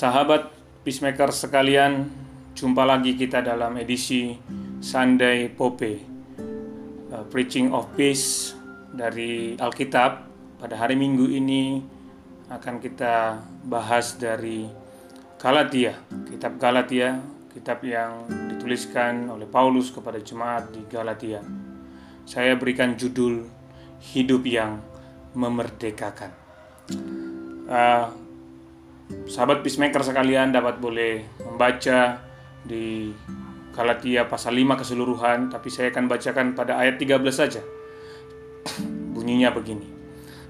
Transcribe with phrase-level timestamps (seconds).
[0.00, 0.48] Sahabat
[0.80, 2.08] Peacemaker sekalian,
[2.56, 4.32] jumpa lagi kita dalam edisi
[4.80, 5.92] Sunday Pope
[7.12, 8.56] uh, Preaching of Peace
[8.96, 10.24] dari Alkitab.
[10.56, 11.84] Pada hari Minggu ini
[12.48, 14.72] akan kita bahas dari
[15.36, 15.92] Galatia,
[16.32, 17.20] kitab Galatia,
[17.52, 18.24] kitab yang
[18.56, 21.44] dituliskan oleh Paulus kepada jemaat di Galatia.
[22.24, 23.44] Saya berikan judul
[24.00, 24.80] Hidup yang
[25.36, 26.32] Memerdekakan.
[27.68, 28.19] Uh,
[29.30, 32.18] sahabat peacemaker sekalian dapat boleh membaca
[32.66, 33.10] di
[33.70, 37.62] Galatia pasal 5 keseluruhan, tapi saya akan bacakan pada ayat 13 saja.
[39.14, 39.86] Bunyinya begini.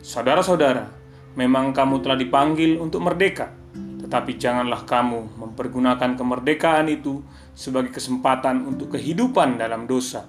[0.01, 0.89] Saudara-saudara,
[1.37, 3.53] memang kamu telah dipanggil untuk merdeka,
[4.01, 7.21] tetapi janganlah kamu mempergunakan kemerdekaan itu
[7.53, 10.25] sebagai kesempatan untuk kehidupan dalam dosa,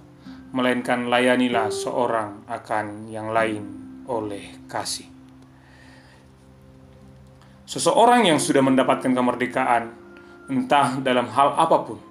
[0.51, 3.63] melainkan layanilah seorang akan yang lain
[4.11, 5.20] oleh kasih.
[7.71, 9.95] Seseorang yang sudah mendapatkan kemerdekaan,
[10.51, 12.03] entah dalam hal apa pun,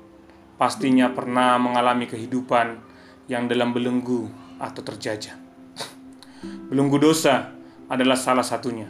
[0.56, 2.80] pastinya pernah mengalami kehidupan
[3.28, 4.25] yang dalam belenggu
[4.56, 5.36] atau terjajah.
[6.72, 7.53] Belenggu dosa
[7.92, 8.88] adalah salah satunya.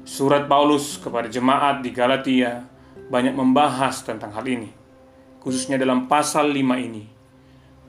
[0.00, 2.64] Surat Paulus kepada jemaat di Galatia
[3.12, 4.72] banyak membahas tentang hal ini,
[5.44, 7.04] khususnya dalam pasal 5 ini.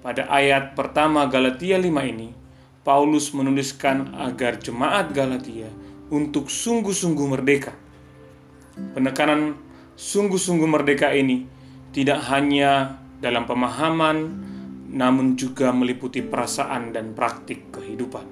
[0.03, 2.35] Pada ayat pertama Galatia 5 ini,
[2.83, 5.71] Paulus menuliskan agar jemaat Galatia
[6.13, 7.73] untuk sungguh-sungguh merdeka.
[8.93, 9.57] Penekanan
[9.97, 11.49] sungguh-sungguh merdeka ini
[11.91, 14.17] tidak hanya dalam pemahaman,
[14.93, 18.23] namun juga meliputi perasaan dan praktik kehidupan.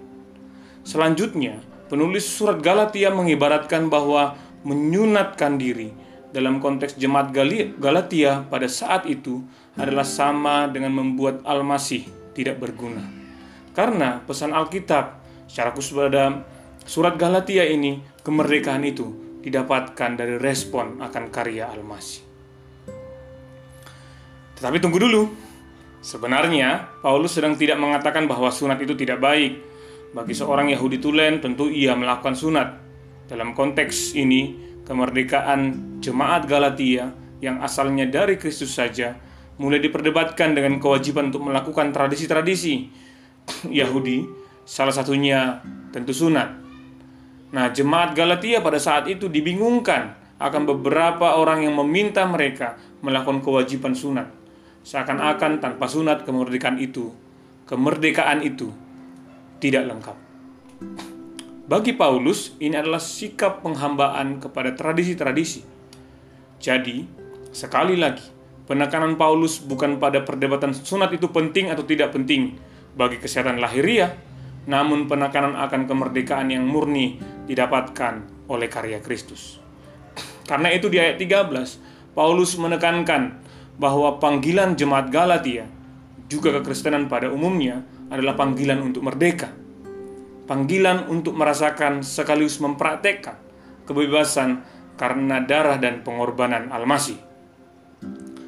[0.85, 1.59] Selanjutnya,
[1.89, 5.89] penulis surat Galatia mengibaratkan bahwa menyunatkan diri
[6.29, 7.33] dalam konteks jemaat
[7.79, 9.41] Galatia pada saat itu
[9.73, 13.01] adalah sama dengan membuat Al-Masih tidak berguna.
[13.71, 16.43] Karena pesan Alkitab secara khusus pada
[16.85, 19.09] Surat Galatia ini, kemerdekaan itu
[19.41, 22.21] didapatkan dari respon akan karya Al-Masih.
[24.53, 25.33] Tetapi tunggu dulu.
[26.05, 29.57] Sebenarnya, Paulus sedang tidak mengatakan bahwa sunat itu tidak baik.
[30.13, 32.77] Bagi seorang Yahudi tulen, tentu ia melakukan sunat.
[33.25, 34.53] Dalam konteks ini,
[34.85, 37.09] kemerdekaan jemaat Galatia
[37.41, 39.17] yang asalnya dari Kristus saja
[39.57, 42.93] mulai diperdebatkan dengan kewajiban untuk melakukan tradisi-tradisi
[43.73, 44.21] Yahudi,
[44.69, 46.64] salah satunya tentu sunat.
[47.55, 50.11] Nah, jemaat Galatia pada saat itu dibingungkan
[50.43, 54.27] akan beberapa orang yang meminta mereka melakukan kewajiban sunat.
[54.83, 57.15] Seakan-akan tanpa sunat kemerdekaan itu,
[57.63, 58.75] kemerdekaan itu
[59.63, 60.17] tidak lengkap.
[61.65, 65.63] Bagi Paulus, ini adalah sikap penghambaan kepada tradisi-tradisi.
[66.59, 67.07] Jadi,
[67.55, 68.21] sekali lagi,
[68.67, 72.59] penekanan Paulus bukan pada perdebatan sunat itu penting atau tidak penting
[72.99, 74.13] bagi kesehatan lahiriah,
[74.65, 79.61] namun penekanan akan kemerdekaan yang murni didapatkan oleh karya Kristus.
[80.45, 83.41] Karena itu di ayat 13, Paulus menekankan
[83.81, 85.65] bahwa panggilan jemaat Galatia
[86.29, 89.49] juga kekristenan pada umumnya adalah panggilan untuk merdeka.
[90.45, 93.41] Panggilan untuk merasakan sekaligus mempraktekkan
[93.89, 94.61] kebebasan
[94.95, 97.17] karena darah dan pengorbanan Al-Masih.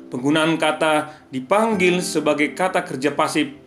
[0.08, 3.67] Penggunaan kata dipanggil sebagai kata kerja pasif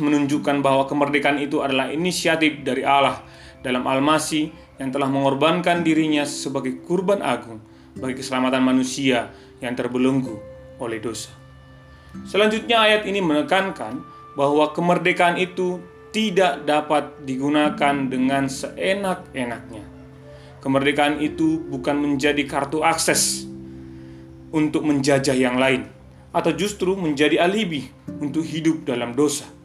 [0.00, 3.22] menunjukkan bahwa kemerdekaan itu adalah inisiatif dari Allah
[3.60, 4.48] dalam Al-Masih
[4.80, 7.60] yang telah mengorbankan dirinya sebagai kurban agung
[7.94, 9.28] bagi keselamatan manusia
[9.60, 10.40] yang terbelenggu
[10.80, 11.30] oleh dosa.
[12.24, 14.00] Selanjutnya ayat ini menekankan
[14.34, 15.78] bahwa kemerdekaan itu
[16.10, 19.84] tidak dapat digunakan dengan seenak-enaknya.
[20.58, 23.46] Kemerdekaan itu bukan menjadi kartu akses
[24.50, 25.86] untuk menjajah yang lain,
[26.34, 27.86] atau justru menjadi alibi
[28.18, 29.59] untuk hidup dalam dosa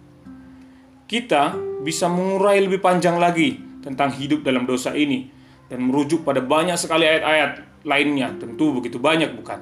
[1.06, 1.54] kita
[1.86, 5.30] bisa mengurai lebih panjang lagi tentang hidup dalam dosa ini
[5.70, 8.34] dan merujuk pada banyak sekali ayat-ayat lainnya.
[8.42, 9.62] Tentu begitu banyak bukan?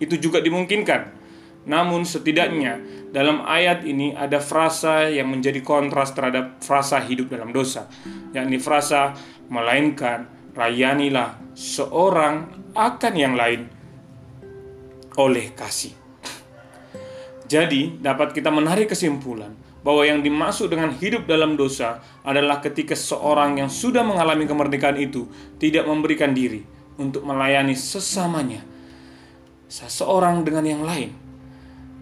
[0.00, 1.28] Itu juga dimungkinkan.
[1.66, 2.80] Namun setidaknya
[3.12, 7.90] dalam ayat ini ada frasa yang menjadi kontras terhadap frasa hidup dalam dosa,
[8.32, 9.12] yakni frasa
[9.50, 13.66] melainkan rayanilah seorang akan yang lain
[15.18, 15.92] oleh kasih.
[17.46, 23.62] Jadi, dapat kita menarik kesimpulan bahwa yang dimaksud dengan hidup dalam dosa adalah ketika seorang
[23.62, 25.30] yang sudah mengalami kemerdekaan itu
[25.62, 26.66] tidak memberikan diri
[26.98, 28.66] untuk melayani sesamanya,
[29.70, 31.14] seseorang dengan yang lain,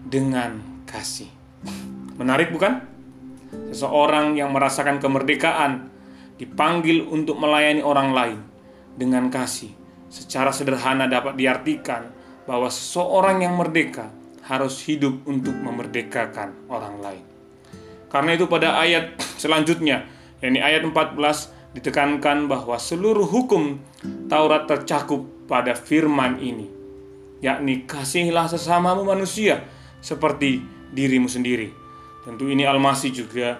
[0.01, 1.29] dengan kasih.
[2.17, 2.81] Menarik, bukan?
[3.69, 5.93] Seseorang yang merasakan kemerdekaan
[6.41, 8.39] dipanggil untuk melayani orang lain
[8.97, 9.69] dengan kasih.
[10.09, 12.09] Secara sederhana dapat diartikan
[12.49, 14.09] bahwa seseorang yang merdeka
[14.49, 17.34] harus hidup untuk memerdekakan orang lain.
[18.15, 20.07] Karena itu pada ayat selanjutnya,
[20.39, 23.83] yakni ayat 14 ditekankan bahwa seluruh hukum
[24.31, 26.71] Taurat tercakup pada firman ini,
[27.43, 29.67] yakni kasihilah sesamamu manusia
[29.99, 30.63] seperti
[30.95, 31.75] dirimu sendiri.
[32.23, 33.59] Tentu ini Almasih juga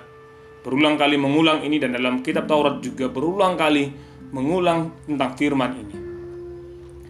[0.63, 3.91] berulang kali mengulang ini dan dalam kitab Taurat juga berulang kali
[4.31, 5.95] mengulang tentang firman ini.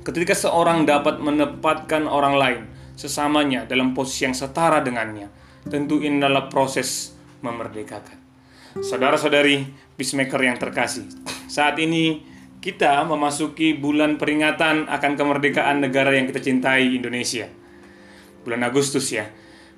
[0.01, 2.61] Ketika seorang dapat menempatkan orang lain
[2.97, 5.29] sesamanya dalam posisi yang setara dengannya,
[5.69, 7.14] tentu ini adalah proses
[7.45, 8.17] memerdekakan.
[8.81, 11.07] Saudara-saudari peacemaker yang terkasih,
[11.45, 12.25] saat ini
[12.65, 17.45] kita memasuki bulan peringatan akan kemerdekaan negara yang kita cintai Indonesia.
[18.41, 19.29] Bulan Agustus ya.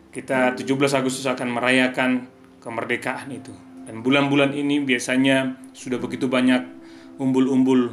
[0.07, 0.63] Kita 17
[0.95, 2.31] Agustus akan merayakan
[2.63, 3.51] kemerdekaan itu.
[3.83, 6.63] Dan bulan-bulan ini biasanya sudah begitu banyak
[7.19, 7.91] umbul-umbul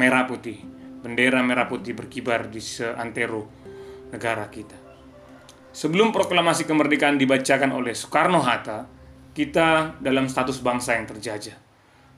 [0.00, 0.64] merah putih,
[1.04, 3.48] bendera merah putih berkibar di seantero
[4.10, 4.85] negara kita.
[5.76, 8.88] Sebelum proklamasi kemerdekaan dibacakan oleh Soekarno-Hatta,
[9.36, 11.52] kita dalam status bangsa yang terjajah.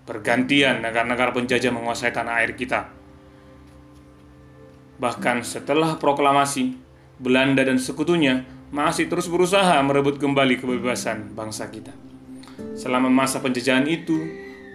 [0.07, 2.87] Bergantian negara-negara penjajah menguasai tanah air kita.
[5.03, 6.79] Bahkan setelah proklamasi,
[7.19, 11.91] Belanda dan sekutunya masih terus berusaha merebut kembali kebebasan bangsa kita.
[12.79, 14.23] Selama masa penjajahan itu,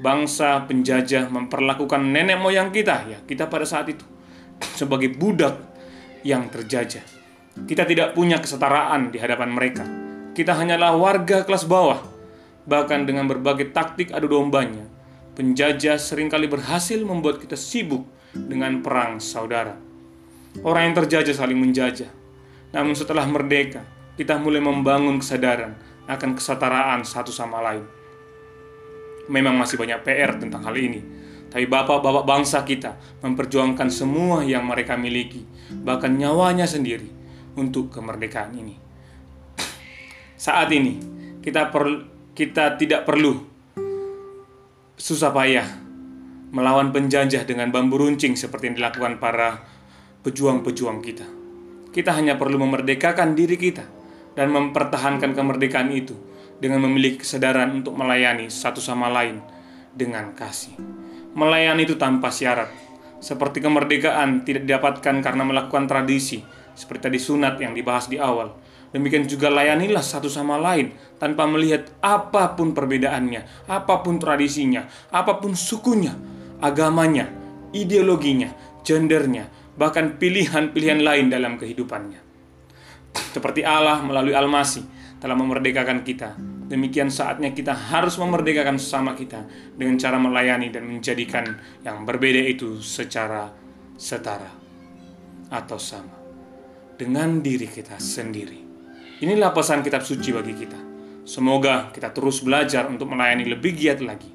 [0.03, 4.03] bangsa penjajah memperlakukan nenek moyang kita, ya, kita pada saat itu
[4.75, 5.55] sebagai budak
[6.27, 7.22] yang terjajah.
[7.53, 9.85] Kita tidak punya kesetaraan di hadapan mereka.
[10.33, 12.01] Kita hanyalah warga kelas bawah.
[12.65, 14.89] Bahkan dengan berbagai taktik adu dombanya,
[15.37, 19.77] penjajah sering kali berhasil membuat kita sibuk dengan perang saudara.
[20.65, 22.09] Orang yang terjajah saling menjajah.
[22.73, 23.85] Namun setelah merdeka,
[24.17, 25.77] kita mulai membangun kesadaran
[26.09, 27.85] akan kesetaraan satu sama lain.
[29.29, 31.05] Memang masih banyak PR tentang hal ini,
[31.53, 35.45] tapi bapak-bapak bangsa kita memperjuangkan semua yang mereka miliki,
[35.85, 37.22] bahkan nyawanya sendiri
[37.59, 38.75] untuk kemerdekaan ini.
[40.37, 40.99] Saat ini
[41.39, 41.85] kita per,
[42.33, 43.37] kita tidak perlu
[44.97, 45.67] susah payah
[46.53, 49.65] melawan penjajah dengan bambu runcing seperti yang dilakukan para
[50.21, 51.25] pejuang-pejuang kita.
[51.89, 53.85] Kita hanya perlu memerdekakan diri kita
[54.33, 56.13] dan mempertahankan kemerdekaan itu
[56.57, 59.41] dengan memiliki kesadaran untuk melayani satu sama lain
[59.93, 60.73] dengan kasih.
[61.33, 62.69] Melayani itu tanpa syarat,
[63.17, 68.53] seperti kemerdekaan tidak didapatkan karena melakukan tradisi, seperti tadi sunat yang dibahas di awal.
[68.93, 75.41] Demikian juga layanilah satu sama lain tanpa melihat apa pun perbedaannya, apa pun tradisinya, apa
[75.41, 76.13] pun sukunya,
[76.61, 77.25] agamanya,
[77.73, 78.53] ideologinya,
[78.85, 82.21] gendernya, bahkan pilihan-pilihan lain dalam kehidupannya.
[83.33, 84.85] Seperti Allah melalui Al-Masih
[85.17, 86.37] telah memerdekakan kita.
[86.69, 92.77] Demikian saatnya kita harus memerdekakan sesama kita dengan cara melayani dan menjadikan yang berbeda itu
[92.77, 93.49] secara
[93.97, 94.53] setara
[95.53, 96.22] atau sama
[97.03, 98.63] dengan diri kita sendiri.
[99.19, 100.79] Inilah pesan kitab suci bagi kita.
[101.27, 104.31] Semoga kita terus belajar untuk melayani lebih giat lagi.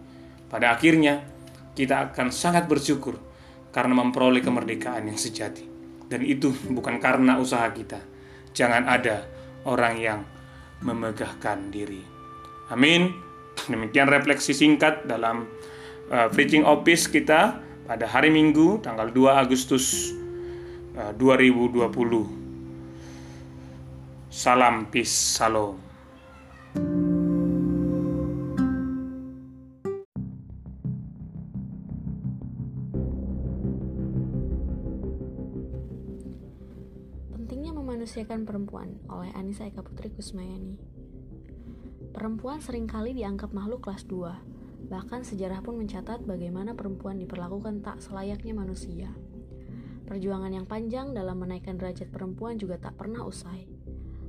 [0.52, 1.24] Pada akhirnya,
[1.72, 3.16] kita akan sangat bersyukur
[3.72, 5.64] karena memperoleh kemerdekaan yang sejati.
[6.08, 8.04] Dan itu bukan karena usaha kita.
[8.52, 9.24] Jangan ada
[9.64, 10.20] orang yang
[10.84, 12.04] memegahkan diri.
[12.68, 13.16] Amin.
[13.72, 15.48] Demikian refleksi singkat dalam
[16.12, 20.12] uh, preaching office kita pada hari Minggu tanggal 2 Agustus
[20.96, 22.38] uh, 2020.
[24.28, 25.88] Salam peace, salam.
[37.88, 40.76] Memanusiakan Perempuan oleh Anissa Eka Putri Kusmayani.
[42.12, 44.92] Perempuan sering kali dianggap makhluk kelas 2.
[44.92, 49.12] Bahkan sejarah pun mencatat bagaimana perempuan diperlakukan tak selayaknya manusia.
[50.04, 53.77] Perjuangan yang panjang dalam menaikkan derajat perempuan juga tak pernah usai.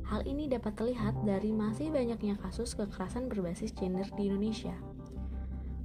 [0.10, 4.74] Hal ini dapat terlihat dari masih banyaknya kasus kekerasan berbasis gender di Indonesia.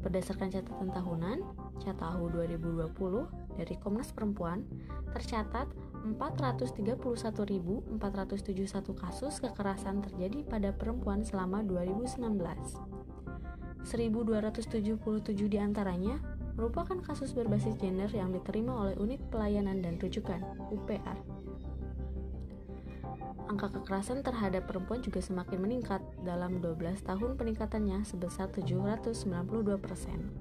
[0.00, 1.44] Berdasarkan catatan tahunan,
[1.84, 2.88] Catahu 2020
[3.60, 4.64] dari Komnas Perempuan,
[5.12, 5.68] tercatat
[6.08, 8.00] 431.471
[8.96, 12.24] kasus kekerasan terjadi pada perempuan selama 2019.
[13.84, 16.16] 1.277 di antaranya
[16.56, 20.40] merupakan kasus berbasis gender yang diterima oleh Unit Pelayanan dan Rujukan
[20.72, 21.33] (UPR).
[23.54, 29.14] Angka kekerasan terhadap perempuan juga semakin meningkat dalam 12 tahun peningkatannya sebesar 792
[29.78, 30.34] persen.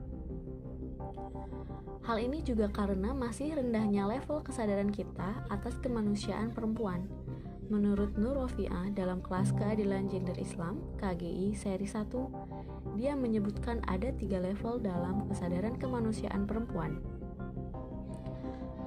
[2.10, 7.06] Hal ini juga karena masih rendahnya level kesadaran kita atas kemanusiaan perempuan.
[7.70, 14.42] Menurut Nur Rofiah dalam kelas keadilan gender Islam KGI seri 1, dia menyebutkan ada tiga
[14.42, 16.98] level dalam kesadaran kemanusiaan perempuan.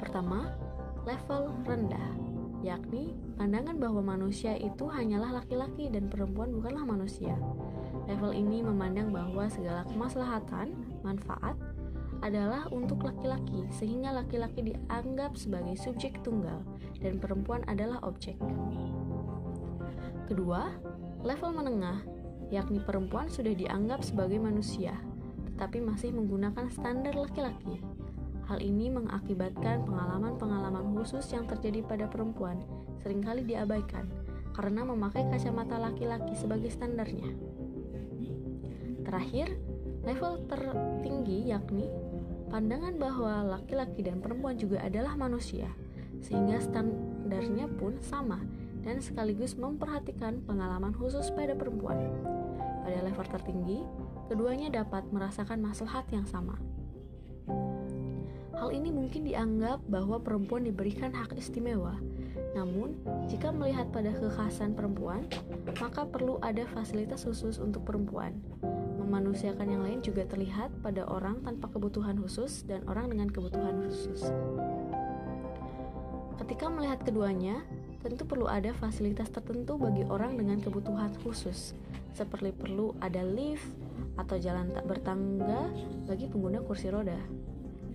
[0.02, 0.50] Pertama,
[1.06, 2.26] level rendah,
[2.64, 7.36] yakni pandangan bahwa manusia itu hanyalah laki-laki dan perempuan bukanlah manusia.
[8.06, 10.72] Level ini memandang bahwa segala kemaslahatan,
[11.02, 11.58] manfaat,
[12.24, 16.64] adalah untuk laki-laki, sehingga laki-laki dianggap sebagai subjek tunggal
[17.02, 18.38] dan perempuan adalah objek.
[20.26, 20.72] Kedua,
[21.22, 22.02] level menengah,
[22.48, 24.96] yakni perempuan sudah dianggap sebagai manusia,
[25.54, 27.82] tetapi masih menggunakan standar laki-laki.
[28.46, 32.62] Hal ini mengakibatkan pengalaman-pengalaman khusus yang terjadi pada perempuan
[33.02, 34.06] sering kali diabaikan
[34.54, 37.28] karena memakai kacamata laki-laki sebagai standarnya.
[39.02, 39.54] Terakhir,
[40.06, 41.90] level tertinggi yakni
[42.46, 45.66] pandangan bahwa laki-laki dan perempuan juga adalah manusia,
[46.22, 48.38] sehingga standarnya pun sama
[48.86, 51.98] dan sekaligus memperhatikan pengalaman khusus pada perempuan.
[52.86, 53.82] Pada level tertinggi,
[54.30, 56.54] keduanya dapat merasakan maslahat yang sama.
[58.56, 62.00] Hal ini mungkin dianggap bahwa perempuan diberikan hak istimewa.
[62.56, 62.96] Namun,
[63.28, 65.28] jika melihat pada kekhasan perempuan,
[65.76, 68.32] maka perlu ada fasilitas khusus untuk perempuan.
[68.96, 74.32] Memanusiakan yang lain juga terlihat pada orang tanpa kebutuhan khusus dan orang dengan kebutuhan khusus.
[76.40, 77.60] Ketika melihat keduanya,
[78.00, 81.76] tentu perlu ada fasilitas tertentu bagi orang dengan kebutuhan khusus,
[82.16, 83.68] seperti perlu ada lift
[84.16, 85.68] atau jalan tak bertangga
[86.08, 87.20] bagi pengguna kursi roda.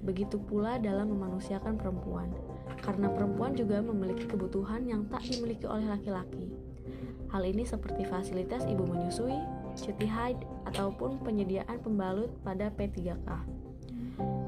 [0.01, 2.33] Begitu pula dalam memanusiakan perempuan,
[2.81, 6.49] karena perempuan juga memiliki kebutuhan yang tak dimiliki oleh laki-laki.
[7.29, 9.37] Hal ini seperti fasilitas ibu menyusui,
[9.77, 13.29] cuti haid, ataupun penyediaan pembalut pada P3K.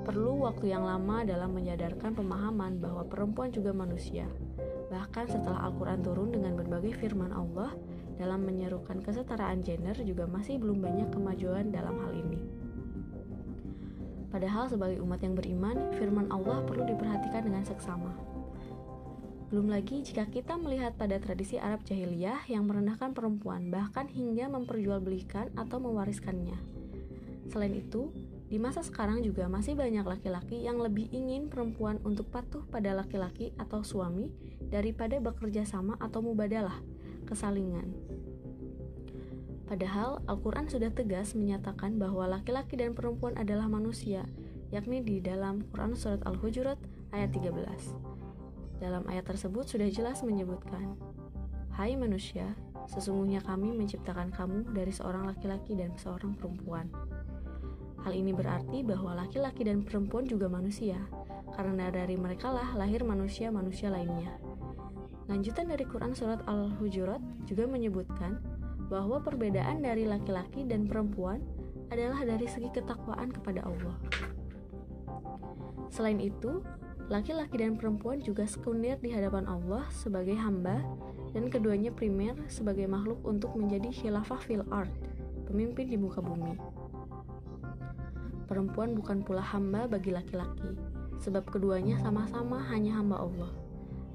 [0.04, 4.28] Perlu waktu yang lama dalam menyadarkan pemahaman bahwa perempuan juga manusia,
[4.94, 7.74] Bahkan setelah Al-Quran turun dengan berbagai firman Allah
[8.22, 12.38] dalam menyerukan kesetaraan gender juga masih belum banyak kemajuan dalam hal ini.
[14.34, 18.10] Padahal sebagai umat yang beriman, firman Allah perlu diperhatikan dengan seksama.
[19.54, 25.54] Belum lagi jika kita melihat pada tradisi Arab jahiliyah yang merendahkan perempuan bahkan hingga memperjualbelikan
[25.54, 26.58] atau mewariskannya.
[27.54, 28.10] Selain itu,
[28.50, 33.54] di masa sekarang juga masih banyak laki-laki yang lebih ingin perempuan untuk patuh pada laki-laki
[33.62, 34.34] atau suami
[34.74, 36.82] daripada bekerja sama atau mubadalah,
[37.30, 37.94] kesalingan.
[39.64, 44.28] Padahal Al-Quran sudah tegas menyatakan bahwa laki-laki dan perempuan adalah manusia,
[44.76, 46.76] yakni di dalam Quran Surat Al-Hujurat
[47.16, 48.84] ayat 13.
[48.84, 51.00] Dalam ayat tersebut sudah jelas menyebutkan,
[51.74, 52.54] Hai manusia,
[52.92, 56.92] sesungguhnya kami menciptakan kamu dari seorang laki-laki dan seorang perempuan.
[58.04, 61.00] Hal ini berarti bahwa laki-laki dan perempuan juga manusia,
[61.56, 64.36] karena dari mereka lah lahir manusia-manusia lainnya.
[65.32, 68.44] Lanjutan dari Quran Surat Al-Hujurat juga menyebutkan
[68.94, 71.42] bahwa perbedaan dari laki-laki dan perempuan
[71.90, 73.98] adalah dari segi ketakwaan kepada Allah.
[75.90, 76.62] Selain itu,
[77.10, 80.86] laki-laki dan perempuan juga sekunder di hadapan Allah sebagai hamba
[81.34, 84.94] dan keduanya primer sebagai makhluk untuk menjadi khilafah fil art,
[85.50, 86.54] pemimpin di muka bumi.
[88.46, 90.78] Perempuan bukan pula hamba bagi laki-laki,
[91.18, 93.50] sebab keduanya sama-sama hanya hamba Allah.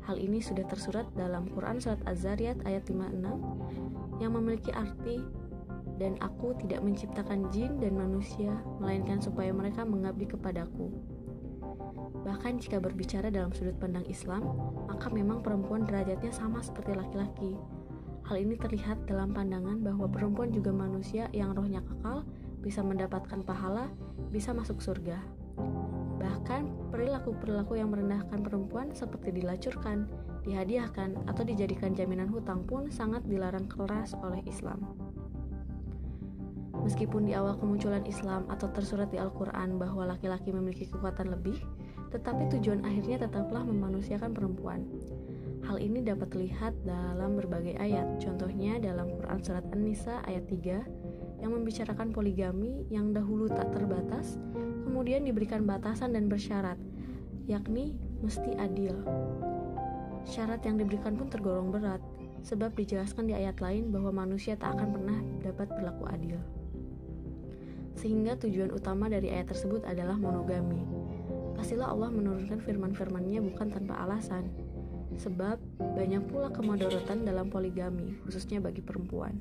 [0.07, 3.88] Hal ini sudah tersurat dalam Quran Surat Az-Zariyat ayat 56
[4.19, 5.23] yang memiliki arti
[5.99, 10.95] dan aku tidak menciptakan jin dan manusia melainkan supaya mereka mengabdi kepadaku.
[12.23, 14.47] Bahkan jika berbicara dalam sudut pandang Islam,
[14.87, 17.59] maka memang perempuan derajatnya sama seperti laki-laki.
[18.29, 22.29] Hal ini terlihat dalam pandangan bahwa perempuan juga manusia yang rohnya kekal
[22.61, 23.89] bisa mendapatkan pahala,
[24.29, 25.17] bisa masuk surga.
[26.21, 30.05] Bahkan perilaku-perilaku yang merendahkan perempuan seperti dilacurkan,
[30.49, 34.81] dihadiahkan, atau dijadikan jaminan hutang pun sangat dilarang keras oleh Islam.
[36.81, 41.61] Meskipun di awal kemunculan Islam atau tersurat di Al-Quran bahwa laki-laki memiliki kekuatan lebih,
[42.09, 44.89] tetapi tujuan akhirnya tetaplah memanusiakan perempuan.
[45.69, 51.51] Hal ini dapat terlihat dalam berbagai ayat, contohnya dalam Quran Surat An-Nisa ayat 3 yang
[51.53, 54.41] membicarakan poligami yang dahulu tak terbatas,
[54.89, 56.81] kemudian diberikan batasan dan bersyarat,
[57.45, 58.97] yakni mesti adil.
[60.29, 62.05] Syarat yang diberikan pun tergolong berat,
[62.45, 66.39] sebab dijelaskan di ayat lain bahwa manusia tak akan pernah dapat berlaku adil.
[67.97, 70.85] Sehingga tujuan utama dari ayat tersebut adalah monogami.
[71.57, 74.47] Pastilah Allah menurunkan firman-firmannya bukan tanpa alasan,
[75.19, 79.35] sebab banyak pula kemodorotan dalam poligami, khususnya bagi perempuan.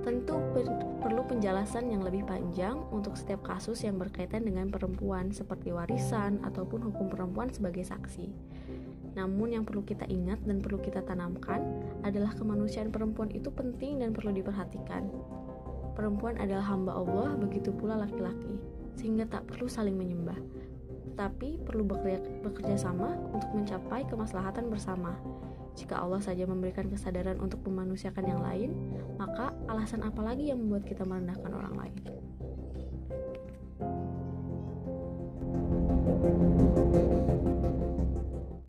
[0.00, 0.64] Tentu per
[1.04, 6.88] perlu penjelasan yang lebih panjang untuk setiap kasus yang berkaitan dengan perempuan seperti warisan ataupun
[6.88, 8.32] hukum perempuan sebagai saksi.
[9.18, 11.62] Namun yang perlu kita ingat dan perlu kita tanamkan
[12.06, 15.10] adalah kemanusiaan perempuan itu penting dan perlu diperhatikan.
[15.98, 18.56] Perempuan adalah hamba Allah, begitu pula laki-laki,
[18.94, 20.38] sehingga tak perlu saling menyembah.
[21.12, 25.18] Tetapi perlu bekerja, bekerja sama untuk mencapai kemaslahatan bersama
[25.78, 28.70] jika Allah saja memberikan kesadaran untuk memanusiakan yang lain,
[29.16, 31.96] maka alasan apa lagi yang membuat kita merendahkan orang lain?
[36.92, 37.09] you